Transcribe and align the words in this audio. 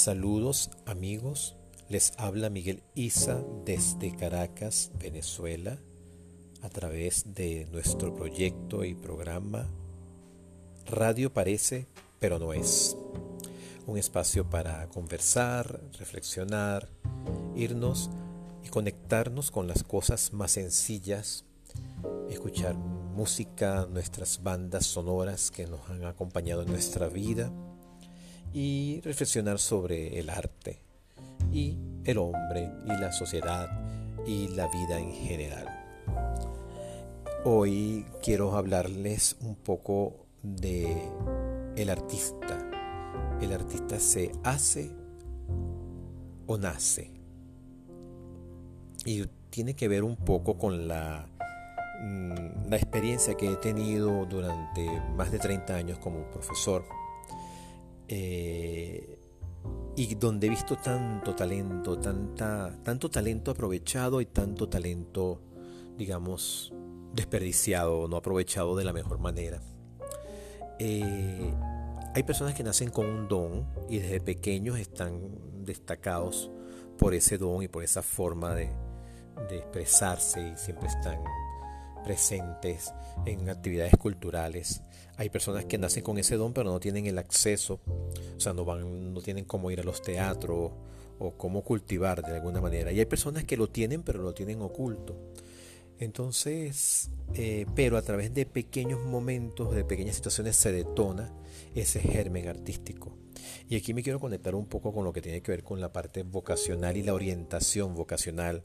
Saludos 0.00 0.70
amigos, 0.86 1.56
les 1.90 2.14
habla 2.16 2.48
Miguel 2.48 2.82
Isa 2.94 3.44
desde 3.66 4.16
Caracas, 4.16 4.92
Venezuela, 4.98 5.76
a 6.62 6.70
través 6.70 7.34
de 7.34 7.68
nuestro 7.70 8.14
proyecto 8.14 8.82
y 8.82 8.94
programa 8.94 9.68
Radio 10.86 11.34
Parece, 11.34 11.86
pero 12.18 12.38
no 12.38 12.54
es. 12.54 12.96
Un 13.86 13.98
espacio 13.98 14.48
para 14.48 14.88
conversar, 14.88 15.82
reflexionar, 15.98 16.88
irnos 17.54 18.08
y 18.64 18.70
conectarnos 18.70 19.50
con 19.50 19.68
las 19.68 19.84
cosas 19.84 20.32
más 20.32 20.52
sencillas, 20.52 21.44
escuchar 22.30 22.74
música, 22.74 23.86
nuestras 23.90 24.42
bandas 24.42 24.86
sonoras 24.86 25.50
que 25.50 25.66
nos 25.66 25.90
han 25.90 26.06
acompañado 26.06 26.62
en 26.62 26.70
nuestra 26.70 27.08
vida 27.08 27.52
y 28.52 29.00
reflexionar 29.02 29.58
sobre 29.58 30.18
el 30.18 30.30
arte 30.30 30.80
y 31.52 31.76
el 32.04 32.18
hombre 32.18 32.70
y 32.84 32.88
la 32.88 33.12
sociedad 33.12 33.68
y 34.26 34.48
la 34.48 34.66
vida 34.68 34.98
en 34.98 35.12
general. 35.12 35.66
Hoy 37.44 38.04
quiero 38.22 38.56
hablarles 38.56 39.36
un 39.40 39.54
poco 39.56 40.26
de 40.42 41.08
el 41.76 41.90
artista. 41.90 42.58
El 43.40 43.52
artista 43.52 43.98
se 43.98 44.32
hace 44.42 44.90
o 46.46 46.58
nace. 46.58 47.10
Y 49.06 49.24
tiene 49.48 49.74
que 49.74 49.88
ver 49.88 50.04
un 50.04 50.16
poco 50.16 50.58
con 50.58 50.86
la, 50.86 51.26
mm, 52.02 52.68
la 52.68 52.76
experiencia 52.76 53.34
que 53.34 53.50
he 53.50 53.56
tenido 53.56 54.26
durante 54.26 54.86
más 55.16 55.32
de 55.32 55.38
30 55.38 55.74
años 55.74 55.98
como 55.98 56.30
profesor 56.30 56.84
eh, 58.12 59.18
y 59.94 60.14
donde 60.16 60.48
he 60.48 60.50
visto 60.50 60.76
tanto 60.76 61.36
talento, 61.36 61.96
tanta, 61.96 62.76
tanto 62.82 63.08
talento 63.08 63.52
aprovechado 63.52 64.20
y 64.20 64.26
tanto 64.26 64.68
talento, 64.68 65.40
digamos, 65.96 66.72
desperdiciado, 67.14 68.08
no 68.08 68.16
aprovechado 68.16 68.74
de 68.74 68.84
la 68.84 68.92
mejor 68.92 69.20
manera. 69.20 69.60
Eh, 70.80 71.54
hay 72.12 72.22
personas 72.24 72.54
que 72.54 72.64
nacen 72.64 72.90
con 72.90 73.06
un 73.06 73.28
don 73.28 73.66
y 73.88 73.98
desde 73.98 74.20
pequeños 74.20 74.78
están 74.78 75.64
destacados 75.64 76.50
por 76.98 77.14
ese 77.14 77.38
don 77.38 77.62
y 77.62 77.68
por 77.68 77.84
esa 77.84 78.02
forma 78.02 78.56
de, 78.56 78.70
de 79.48 79.58
expresarse 79.58 80.48
y 80.48 80.56
siempre 80.56 80.88
están 80.88 81.20
presentes 82.04 82.92
en 83.26 83.48
actividades 83.48 83.96
culturales. 83.96 84.82
Hay 85.16 85.30
personas 85.30 85.64
que 85.64 85.78
nacen 85.78 86.02
con 86.02 86.18
ese 86.18 86.36
don 86.36 86.52
pero 86.52 86.70
no 86.70 86.80
tienen 86.80 87.06
el 87.06 87.18
acceso, 87.18 87.80
o 88.36 88.40
sea, 88.40 88.52
no, 88.52 88.64
van, 88.64 89.12
no 89.12 89.20
tienen 89.20 89.44
cómo 89.44 89.70
ir 89.70 89.80
a 89.80 89.84
los 89.84 90.02
teatros 90.02 90.72
o 91.18 91.32
cómo 91.36 91.62
cultivar 91.62 92.22
de 92.22 92.34
alguna 92.34 92.60
manera. 92.60 92.92
Y 92.92 92.98
hay 92.98 93.06
personas 93.06 93.44
que 93.44 93.56
lo 93.56 93.68
tienen 93.68 94.02
pero 94.02 94.22
lo 94.22 94.32
tienen 94.32 94.62
oculto. 94.62 95.16
Entonces, 96.00 97.10
eh, 97.34 97.66
pero 97.74 97.98
a 97.98 98.02
través 98.02 98.32
de 98.32 98.46
pequeños 98.46 99.04
momentos, 99.04 99.74
de 99.74 99.84
pequeñas 99.84 100.16
situaciones 100.16 100.56
se 100.56 100.72
detona 100.72 101.30
ese 101.74 102.00
germen 102.00 102.48
artístico. 102.48 103.18
Y 103.68 103.76
aquí 103.76 103.92
me 103.92 104.02
quiero 104.02 104.18
conectar 104.18 104.54
un 104.54 104.66
poco 104.66 104.94
con 104.94 105.04
lo 105.04 105.12
que 105.12 105.20
tiene 105.20 105.42
que 105.42 105.52
ver 105.52 105.62
con 105.62 105.78
la 105.78 105.92
parte 105.92 106.22
vocacional 106.22 106.96
y 106.96 107.02
la 107.02 107.12
orientación 107.12 107.94
vocacional, 107.94 108.64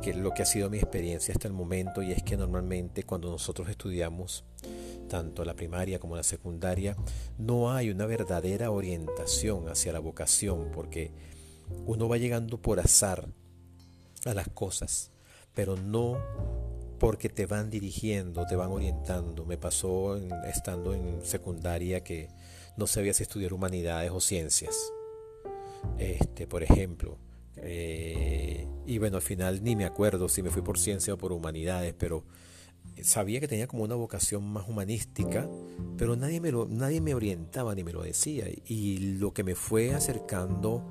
que 0.00 0.10
es 0.10 0.16
lo 0.16 0.32
que 0.32 0.42
ha 0.42 0.46
sido 0.46 0.70
mi 0.70 0.78
experiencia 0.78 1.34
hasta 1.34 1.48
el 1.48 1.54
momento, 1.54 2.02
y 2.02 2.12
es 2.12 2.22
que 2.22 2.36
normalmente 2.36 3.02
cuando 3.02 3.30
nosotros 3.30 3.68
estudiamos 3.68 4.44
tanto 5.08 5.44
la 5.44 5.54
primaria 5.54 5.98
como 5.98 6.14
la 6.14 6.22
secundaria, 6.22 6.96
no 7.36 7.72
hay 7.72 7.90
una 7.90 8.06
verdadera 8.06 8.70
orientación 8.70 9.68
hacia 9.68 9.92
la 9.92 9.98
vocación, 9.98 10.70
porque 10.72 11.10
uno 11.84 12.08
va 12.08 12.16
llegando 12.16 12.62
por 12.62 12.78
azar 12.78 13.28
a 14.24 14.34
las 14.34 14.48
cosas, 14.48 15.10
pero 15.52 15.76
no 15.76 16.18
porque 16.98 17.28
te 17.28 17.46
van 17.46 17.70
dirigiendo, 17.70 18.46
te 18.46 18.56
van 18.56 18.70
orientando. 18.70 19.44
Me 19.44 19.58
pasó 19.58 20.16
estando 20.46 20.94
en 20.94 21.22
secundaria 21.22 22.02
que 22.02 22.28
no 22.76 22.86
sabía 22.86 23.12
si 23.12 23.22
estudiar 23.22 23.52
humanidades 23.52 24.10
o 24.10 24.20
ciencias. 24.20 24.92
Este, 25.98 26.46
por 26.46 26.62
ejemplo. 26.62 27.18
Eh, 27.56 28.68
y 28.86 28.98
bueno, 28.98 29.16
al 29.16 29.22
final 29.22 29.62
ni 29.62 29.76
me 29.76 29.84
acuerdo 29.84 30.28
si 30.28 30.42
me 30.42 30.50
fui 30.50 30.62
por 30.62 30.78
ciencia 30.78 31.14
o 31.14 31.18
por 31.18 31.32
humanidades, 31.32 31.94
pero 31.98 32.24
sabía 33.02 33.40
que 33.40 33.48
tenía 33.48 33.66
como 33.66 33.82
una 33.82 33.94
vocación 33.94 34.44
más 34.44 34.68
humanística, 34.68 35.48
pero 35.96 36.16
nadie 36.16 36.40
me, 36.40 36.52
nadie 36.68 37.00
me 37.00 37.14
orientaba 37.14 37.74
ni 37.74 37.84
me 37.84 37.92
lo 37.92 38.02
decía. 38.02 38.46
Y 38.66 39.16
lo 39.18 39.32
que 39.32 39.44
me 39.44 39.54
fue 39.54 39.94
acercando 39.94 40.84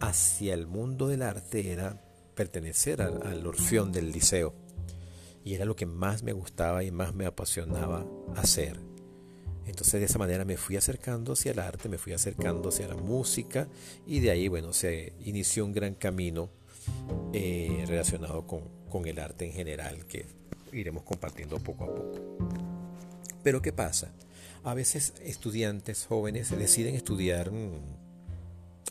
hacia 0.00 0.54
el 0.54 0.66
mundo 0.66 1.08
del 1.08 1.22
arte 1.22 1.72
era 1.72 2.00
pertenecer 2.34 3.00
al, 3.00 3.22
al 3.22 3.46
orfeón 3.46 3.92
del 3.92 4.10
liceo. 4.10 4.63
Y 5.44 5.54
era 5.54 5.64
lo 5.64 5.76
que 5.76 5.86
más 5.86 6.22
me 6.22 6.32
gustaba 6.32 6.82
y 6.84 6.90
más 6.90 7.14
me 7.14 7.26
apasionaba 7.26 8.06
hacer. 8.34 8.78
Entonces 9.66 10.00
de 10.00 10.06
esa 10.06 10.18
manera 10.18 10.44
me 10.44 10.56
fui 10.56 10.76
acercando 10.76 11.32
hacia 11.32 11.52
el 11.52 11.58
arte, 11.58 11.88
me 11.88 11.98
fui 11.98 12.12
acercando 12.12 12.68
hacia 12.68 12.88
la 12.88 12.96
música 12.96 13.68
y 14.06 14.20
de 14.20 14.30
ahí, 14.30 14.48
bueno, 14.48 14.72
se 14.72 15.12
inició 15.24 15.64
un 15.64 15.72
gran 15.72 15.94
camino 15.94 16.50
eh, 17.32 17.84
relacionado 17.86 18.46
con, 18.46 18.62
con 18.90 19.06
el 19.06 19.18
arte 19.18 19.46
en 19.46 19.52
general 19.52 20.06
que 20.06 20.26
iremos 20.72 21.02
compartiendo 21.04 21.58
poco 21.58 21.84
a 21.84 21.94
poco. 21.94 22.36
Pero 23.42 23.62
¿qué 23.62 23.72
pasa? 23.72 24.12
A 24.64 24.74
veces 24.74 25.14
estudiantes 25.22 26.06
jóvenes 26.06 26.50
deciden 26.50 26.94
estudiar 26.94 27.50
mm, 27.50 27.80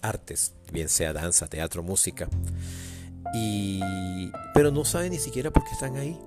artes, 0.01 0.53
bien 0.71 0.89
sea 0.89 1.13
danza, 1.13 1.47
teatro, 1.47 1.83
música, 1.83 2.29
y, 3.33 3.81
pero 4.53 4.71
no 4.71 4.85
saben 4.85 5.11
ni 5.11 5.19
siquiera 5.19 5.51
por 5.51 5.63
qué 5.63 5.71
están 5.71 5.95
ahí. 5.97 6.19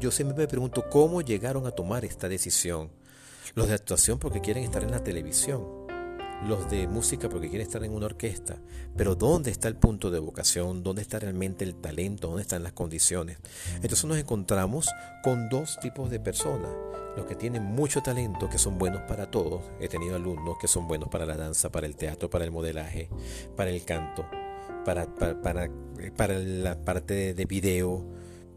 Yo 0.00 0.10
siempre 0.10 0.36
me 0.36 0.48
pregunto 0.48 0.84
cómo 0.90 1.22
llegaron 1.22 1.66
a 1.66 1.70
tomar 1.70 2.04
esta 2.04 2.28
decisión. 2.28 2.90
Los 3.54 3.68
de 3.68 3.74
actuación 3.74 4.18
porque 4.18 4.40
quieren 4.40 4.64
estar 4.64 4.82
en 4.84 4.90
la 4.90 5.02
televisión. 5.02 5.64
Los 6.46 6.70
de 6.70 6.86
música 6.86 7.28
porque 7.28 7.48
quieren 7.48 7.66
estar 7.66 7.82
en 7.82 7.92
una 7.92 8.06
orquesta. 8.06 8.58
Pero 8.96 9.14
¿dónde 9.14 9.50
está 9.50 9.68
el 9.68 9.76
punto 9.76 10.10
de 10.10 10.18
vocación? 10.18 10.82
¿Dónde 10.82 11.02
está 11.02 11.18
realmente 11.18 11.64
el 11.64 11.74
talento? 11.74 12.28
¿Dónde 12.28 12.42
están 12.42 12.62
las 12.62 12.72
condiciones? 12.72 13.38
Entonces 13.76 14.04
nos 14.04 14.18
encontramos 14.18 14.88
con 15.22 15.48
dos 15.48 15.78
tipos 15.80 16.10
de 16.10 16.20
personas. 16.20 16.70
Los 17.16 17.26
que 17.26 17.34
tienen 17.34 17.64
mucho 17.64 18.00
talento, 18.00 18.48
que 18.48 18.58
son 18.58 18.78
buenos 18.78 19.02
para 19.08 19.28
todos. 19.28 19.62
He 19.80 19.88
tenido 19.88 20.14
alumnos 20.14 20.56
que 20.60 20.68
son 20.68 20.86
buenos 20.86 21.08
para 21.08 21.26
la 21.26 21.36
danza, 21.36 21.70
para 21.70 21.86
el 21.86 21.96
teatro, 21.96 22.30
para 22.30 22.44
el 22.44 22.52
modelaje, 22.52 23.08
para 23.56 23.70
el 23.70 23.84
canto, 23.84 24.24
para, 24.84 25.12
para, 25.12 25.42
para, 26.16 26.38
la 26.38 26.78
parte 26.84 27.34
de 27.34 27.44
video 27.44 28.06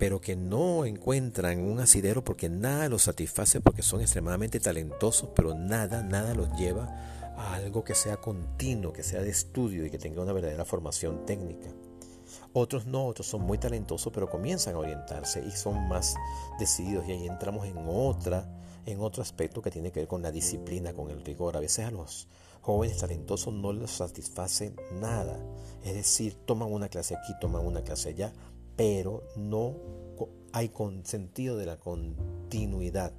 pero 0.01 0.19
que 0.19 0.35
no 0.35 0.85
encuentran 0.85 1.59
un 1.59 1.79
asidero 1.79 2.23
porque 2.23 2.49
nada 2.49 2.89
los 2.89 3.03
satisface, 3.03 3.61
porque 3.61 3.83
son 3.83 4.01
extremadamente 4.01 4.59
talentosos, 4.59 5.29
pero 5.35 5.53
nada, 5.53 6.01
nada 6.01 6.33
los 6.33 6.51
lleva 6.57 6.85
a 7.37 7.53
algo 7.53 7.83
que 7.83 7.93
sea 7.93 8.17
continuo, 8.17 8.93
que 8.93 9.03
sea 9.03 9.21
de 9.21 9.29
estudio 9.29 9.85
y 9.85 9.91
que 9.91 9.99
tenga 9.99 10.23
una 10.23 10.33
verdadera 10.33 10.65
formación 10.65 11.23
técnica. 11.27 11.69
Otros 12.51 12.87
no, 12.87 13.05
otros 13.05 13.27
son 13.27 13.41
muy 13.41 13.59
talentosos, 13.59 14.11
pero 14.11 14.27
comienzan 14.27 14.73
a 14.73 14.79
orientarse 14.79 15.45
y 15.45 15.51
son 15.51 15.87
más 15.87 16.15
decididos 16.57 17.07
y 17.07 17.11
ahí 17.11 17.27
entramos 17.27 17.67
en 17.67 17.77
otra, 17.87 18.49
en 18.87 19.01
otro 19.01 19.21
aspecto 19.21 19.61
que 19.61 19.69
tiene 19.69 19.91
que 19.91 19.99
ver 19.99 20.07
con 20.07 20.23
la 20.23 20.31
disciplina, 20.31 20.93
con 20.93 21.11
el 21.11 21.23
rigor. 21.23 21.55
A 21.55 21.59
veces 21.59 21.85
a 21.85 21.91
los 21.91 22.27
jóvenes 22.61 22.97
talentosos 22.97 23.53
no 23.53 23.71
les 23.71 23.91
satisface 23.91 24.73
nada. 24.99 25.37
Es 25.83 25.93
decir, 25.93 26.33
toman 26.47 26.71
una 26.71 26.89
clase 26.89 27.15
aquí, 27.15 27.33
toman 27.39 27.63
una 27.63 27.83
clase 27.83 28.09
allá, 28.09 28.33
pero 28.81 29.21
no 29.35 29.75
hay 30.53 30.69
con 30.69 31.05
sentido 31.05 31.55
de 31.55 31.67
la 31.67 31.77
continuidad, 31.77 33.13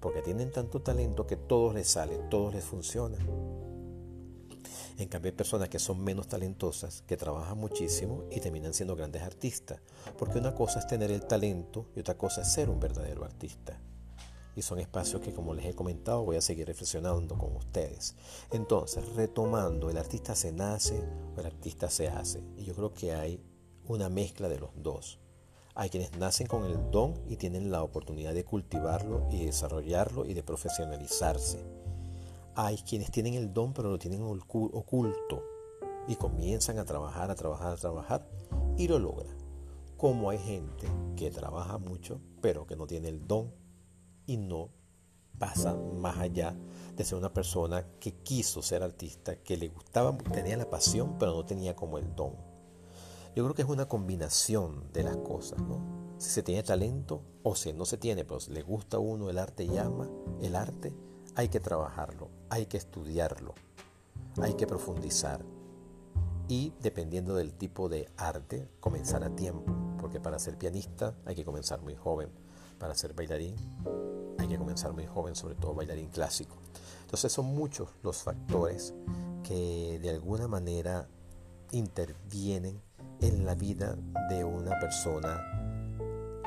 porque 0.00 0.22
tienen 0.22 0.50
tanto 0.50 0.82
talento 0.82 1.24
que 1.24 1.36
todos 1.36 1.72
les 1.72 1.86
sale, 1.86 2.18
todos 2.28 2.52
les 2.52 2.64
funciona. 2.64 3.16
En 4.98 5.08
cambio 5.08 5.30
hay 5.30 5.36
personas 5.36 5.68
que 5.68 5.78
son 5.78 6.02
menos 6.02 6.26
talentosas, 6.26 7.04
que 7.06 7.16
trabajan 7.16 7.56
muchísimo 7.56 8.24
y 8.32 8.40
terminan 8.40 8.74
siendo 8.74 8.96
grandes 8.96 9.22
artistas, 9.22 9.78
porque 10.18 10.40
una 10.40 10.52
cosa 10.52 10.80
es 10.80 10.88
tener 10.88 11.12
el 11.12 11.24
talento 11.28 11.86
y 11.94 12.00
otra 12.00 12.18
cosa 12.18 12.42
es 12.42 12.52
ser 12.52 12.68
un 12.68 12.80
verdadero 12.80 13.24
artista. 13.24 13.78
Y 14.56 14.62
son 14.62 14.80
espacios 14.80 15.22
que, 15.22 15.32
como 15.32 15.54
les 15.54 15.66
he 15.66 15.74
comentado, 15.76 16.24
voy 16.24 16.38
a 16.38 16.40
seguir 16.40 16.66
reflexionando 16.66 17.38
con 17.38 17.54
ustedes. 17.54 18.16
Entonces, 18.50 19.14
retomando, 19.14 19.90
el 19.90 19.96
artista 19.96 20.34
se 20.34 20.50
nace 20.50 21.00
o 21.36 21.40
el 21.40 21.46
artista 21.46 21.88
se 21.88 22.08
hace. 22.08 22.42
Y 22.56 22.64
yo 22.64 22.74
creo 22.74 22.92
que 22.92 23.12
hay 23.12 23.40
una 23.86 24.08
mezcla 24.08 24.48
de 24.48 24.58
los 24.58 24.70
dos. 24.76 25.18
Hay 25.74 25.90
quienes 25.90 26.16
nacen 26.16 26.46
con 26.46 26.64
el 26.64 26.90
don 26.90 27.14
y 27.28 27.36
tienen 27.36 27.70
la 27.70 27.82
oportunidad 27.82 28.32
de 28.32 28.44
cultivarlo 28.44 29.26
y 29.30 29.44
desarrollarlo 29.44 30.24
y 30.24 30.34
de 30.34 30.42
profesionalizarse. 30.42 31.64
Hay 32.54 32.76
quienes 32.78 33.10
tienen 33.10 33.34
el 33.34 33.52
don 33.52 33.72
pero 33.72 33.90
lo 33.90 33.98
tienen 33.98 34.22
oculto 34.22 35.42
y 36.06 36.14
comienzan 36.16 36.78
a 36.78 36.84
trabajar, 36.84 37.30
a 37.30 37.34
trabajar, 37.34 37.72
a 37.72 37.76
trabajar 37.76 38.28
y 38.76 38.86
lo 38.86 38.98
logran. 38.98 39.36
Como 39.96 40.30
hay 40.30 40.38
gente 40.38 40.86
que 41.16 41.30
trabaja 41.30 41.78
mucho 41.78 42.20
pero 42.40 42.66
que 42.66 42.76
no 42.76 42.86
tiene 42.86 43.08
el 43.08 43.26
don 43.26 43.52
y 44.26 44.36
no 44.36 44.70
pasa 45.38 45.74
más 45.74 46.18
allá 46.18 46.54
de 46.96 47.04
ser 47.04 47.18
una 47.18 47.32
persona 47.32 47.84
que 47.98 48.12
quiso 48.12 48.62
ser 48.62 48.82
artista, 48.82 49.36
que 49.36 49.56
le 49.56 49.68
gustaba, 49.68 50.16
tenía 50.32 50.56
la 50.56 50.70
pasión, 50.70 51.16
pero 51.18 51.32
no 51.34 51.44
tenía 51.44 51.74
como 51.74 51.98
el 51.98 52.14
don. 52.14 52.53
Yo 53.34 53.42
creo 53.42 53.54
que 53.54 53.62
es 53.62 53.68
una 53.68 53.86
combinación 53.86 54.92
de 54.92 55.02
las 55.02 55.16
cosas, 55.16 55.60
¿no? 55.60 56.14
Si 56.18 56.30
se 56.30 56.42
tiene 56.42 56.62
talento 56.62 57.22
o 57.42 57.56
si 57.56 57.72
no 57.72 57.84
se 57.84 57.98
tiene, 57.98 58.24
pero 58.24 58.38
si 58.38 58.52
le 58.52 58.62
gusta 58.62 58.98
a 58.98 59.00
uno 59.00 59.28
el 59.28 59.38
arte 59.38 59.64
y 59.64 59.76
ama 59.76 60.08
el 60.40 60.54
arte, 60.54 60.94
hay 61.34 61.48
que 61.48 61.58
trabajarlo, 61.58 62.30
hay 62.48 62.66
que 62.66 62.76
estudiarlo, 62.76 63.54
hay 64.40 64.54
que 64.54 64.68
profundizar. 64.68 65.44
Y 66.46 66.72
dependiendo 66.80 67.34
del 67.34 67.54
tipo 67.54 67.88
de 67.88 68.08
arte, 68.16 68.68
comenzar 68.78 69.24
a 69.24 69.34
tiempo, 69.34 69.74
porque 69.98 70.20
para 70.20 70.38
ser 70.38 70.56
pianista 70.56 71.16
hay 71.24 71.34
que 71.34 71.44
comenzar 71.44 71.82
muy 71.82 71.96
joven, 71.96 72.30
para 72.78 72.94
ser 72.94 73.14
bailarín 73.14 73.56
hay 74.38 74.48
que 74.48 74.58
comenzar 74.58 74.92
muy 74.92 75.06
joven, 75.06 75.34
sobre 75.34 75.54
todo 75.54 75.74
bailarín 75.74 76.10
clásico. 76.10 76.56
Entonces 77.02 77.32
son 77.32 77.46
muchos 77.46 77.88
los 78.02 78.18
factores 78.18 78.94
que 79.42 79.98
de 80.00 80.10
alguna 80.10 80.48
manera 80.48 81.08
intervienen 81.72 82.80
en 83.20 83.44
la 83.44 83.54
vida 83.54 83.96
de 84.28 84.44
una 84.44 84.78
persona 84.78 85.40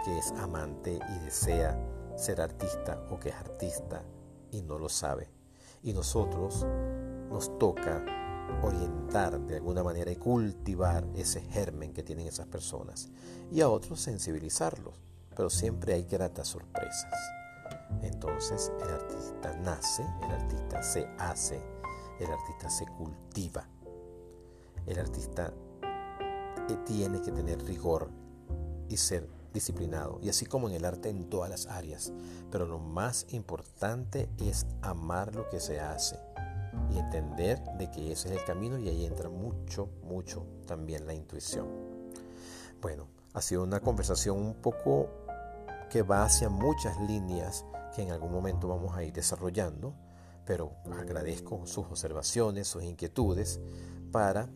que 0.04 0.18
es 0.18 0.32
amante 0.34 1.00
y 1.10 1.26
desea 1.26 1.78
ser 2.16 2.42
artista 2.42 3.06
o 3.10 3.20
que 3.20 3.30
es 3.30 3.36
artista 3.36 4.04
y 4.52 4.62
no 4.62 4.78
lo 4.78 4.90
sabe. 4.90 5.30
Y 5.84 5.94
nosotros 5.94 6.66
nos 7.30 7.58
toca 7.60 8.04
orientar 8.64 9.40
de 9.42 9.58
alguna 9.58 9.84
manera 9.84 10.12
y 10.12 10.16
cultivar 10.16 11.06
ese 11.16 11.42
germen 11.42 11.94
que 11.94 12.04
tienen 12.04 12.28
esas 12.28 12.48
personas 12.48 13.10
y 13.52 13.62
a 13.62 13.70
otros 13.70 14.00
sensibilizarlos, 14.00 14.96
pero 15.36 15.50
siempre 15.50 15.94
hay 15.94 16.04
gratas 16.04 16.48
sorpresas. 16.48 17.14
Entonces 18.02 18.72
el 18.82 18.90
artista 18.90 19.54
nace, 19.58 20.04
el 20.24 20.32
artista 20.32 20.82
se 20.82 21.08
hace, 21.18 21.62
el 22.20 22.32
artista 22.32 22.70
se 22.70 22.86
cultiva, 22.98 23.68
el 24.88 25.00
artista 25.00 25.54
eh, 26.70 26.78
tiene 26.86 27.22
que 27.22 27.32
tener 27.32 27.64
rigor 27.64 28.10
y 28.90 28.98
ser 28.98 29.30
disciplinado, 29.54 30.20
y 30.22 30.30
así 30.30 30.46
como 30.46 30.70
en 30.70 30.76
el 30.76 30.86
arte 30.86 31.10
en 31.10 31.30
todas 31.30 31.50
las 31.50 31.68
áreas. 31.68 32.14
Pero 32.52 32.66
lo 32.66 32.80
más 32.80 33.26
importante 33.30 34.30
es 34.38 34.66
amar 34.82 35.36
lo 35.36 35.50
que 35.50 35.60
se 35.60 35.80
hace 35.80 36.18
y 36.92 36.98
entender 36.98 37.62
de 37.78 37.90
que 37.90 38.12
ese 38.12 38.30
es 38.30 38.40
el 38.40 38.46
camino 38.46 38.78
y 38.78 38.88
ahí 38.88 39.06
entra 39.06 39.30
mucho, 39.30 39.90
mucho 40.04 40.46
también 40.66 41.08
la 41.08 41.14
intuición. 41.14 41.68
Bueno, 42.82 43.08
ha 43.34 43.42
sido 43.42 43.64
una 43.64 43.80
conversación 43.80 44.38
un 44.38 44.56
poco 44.56 45.10
que 45.90 46.02
va 46.02 46.24
hacia 46.24 46.50
muchas 46.50 47.00
líneas 47.02 47.66
que 47.96 48.04
en 48.04 48.12
algún 48.12 48.32
momento 48.32 48.68
vamos 48.68 48.96
a 48.96 49.04
ir 49.04 49.14
desarrollando, 49.14 49.96
pero 50.46 50.74
agradezco 50.92 51.66
sus 51.66 51.86
observaciones, 51.86 52.68
sus 52.68 52.84
inquietudes 52.84 53.60
para 54.12 54.50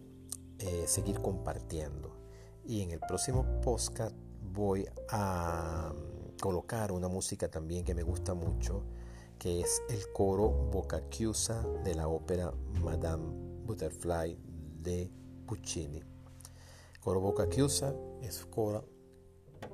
eh, 0.62 0.84
seguir 0.88 1.20
compartiendo. 1.22 2.16
Y 2.64 2.82
en 2.82 2.92
el 2.92 3.00
próximo 3.00 3.62
podcast 3.62 4.16
voy 4.54 4.88
a 5.10 5.92
mm, 5.94 6.38
colocar 6.40 6.92
una 6.92 7.08
música 7.08 7.50
también 7.50 7.84
que 7.84 7.96
me 7.96 8.04
gusta 8.04 8.36
mucho, 8.36 8.84
que 9.40 9.62
es 9.62 9.82
el 9.90 10.12
coro 10.14 10.50
Boca 10.50 11.10
Chiusa 11.10 11.64
de 11.84 11.96
la 11.96 12.08
ópera 12.08 12.54
Madame 12.84 13.24
Butterfly 13.66 14.38
de 14.82 15.10
Puccini. 15.48 16.04
Coro 17.00 17.22
Boca 17.22 17.50
Chiusa 17.50 17.96
es 18.22 18.46
coro, 18.46 18.86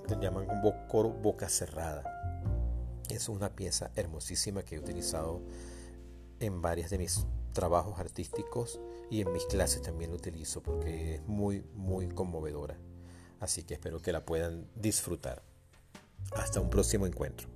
que 0.07 0.16
llaman 0.16 0.48
coro 0.88 1.10
boca 1.10 1.50
cerrada. 1.50 2.04
Es 3.10 3.28
una 3.28 3.50
pieza 3.50 3.92
hermosísima 3.95 4.63
que 4.63 4.75
he 4.75 4.80
utilizado 4.80 5.42
en 6.40 6.62
varias 6.62 6.90
de 6.92 6.98
mis 6.98 7.25
trabajos 7.57 8.00
artísticos 8.00 8.80
y 9.09 9.21
en 9.21 9.33
mis 9.33 9.44
clases 9.45 9.81
también 9.81 10.12
lo 10.12 10.18
utilizo 10.18 10.62
porque 10.62 11.15
es 11.15 11.27
muy, 11.27 11.65
muy 11.74 12.07
conmovedora. 12.07 12.77
Así 13.39 13.63
que 13.63 13.74
espero 13.74 14.00
que 14.00 14.12
la 14.12 14.24
puedan 14.24 14.68
disfrutar. 14.75 15.42
Hasta 16.33 16.62
un 16.62 16.69
próximo 16.69 17.07
encuentro. 17.07 17.50